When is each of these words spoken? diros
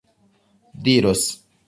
diros 0.83 1.23